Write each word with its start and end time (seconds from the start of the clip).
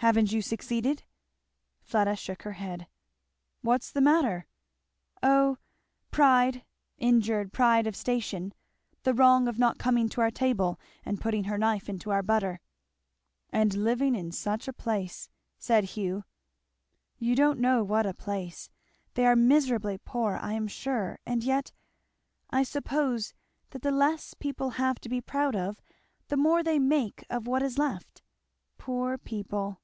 "Haven't 0.00 0.30
you 0.30 0.40
succeeded?" 0.42 1.02
Fleda 1.80 2.14
shook 2.14 2.42
her 2.42 2.52
head. 2.52 2.86
"What's 3.62 3.90
the 3.90 4.02
matter?" 4.02 4.46
"O 5.22 5.56
pride, 6.12 6.64
injured 6.98 7.52
pride 7.52 7.88
of 7.88 7.96
station! 7.96 8.52
The 9.02 9.14
wrong 9.14 9.48
of 9.48 9.58
not 9.58 9.78
coming 9.78 10.08
to 10.10 10.20
our 10.20 10.30
table 10.30 10.78
and 11.04 11.20
putting 11.20 11.44
her 11.44 11.56
knife 11.58 11.88
into 11.88 12.10
our 12.10 12.22
butter." 12.22 12.60
"And 13.50 13.74
living 13.82 14.14
in 14.14 14.30
such 14.30 14.68
a 14.68 14.72
place!" 14.72 15.28
said 15.58 15.84
Hugh. 15.84 16.22
"You 17.18 17.34
don't 17.34 17.58
know 17.58 17.82
what 17.82 18.06
a 18.06 18.14
place. 18.14 18.70
They 19.14 19.26
are 19.26 19.34
miserably 19.34 19.96
poor, 19.98 20.36
I 20.40 20.52
am 20.52 20.68
sure; 20.68 21.18
and 21.26 21.42
yet 21.42 21.72
I 22.50 22.62
suppose 22.64 23.32
that 23.70 23.82
the 23.82 23.90
less 23.90 24.34
people 24.34 24.70
have 24.78 25.00
to 25.00 25.08
be 25.08 25.22
proud 25.22 25.56
of 25.56 25.80
the 26.28 26.36
more 26.36 26.62
they 26.62 26.78
make 26.78 27.24
of 27.28 27.48
what 27.48 27.62
is 27.62 27.76
left. 27.78 28.22
Poor 28.78 29.18
people! 29.18 29.80